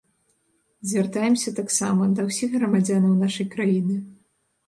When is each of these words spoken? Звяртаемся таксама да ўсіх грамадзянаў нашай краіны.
Звяртаемся 0.91 1.51
таксама 1.59 2.07
да 2.19 2.25
ўсіх 2.29 2.49
грамадзянаў 2.57 3.13
нашай 3.25 3.47
краіны. 3.57 4.01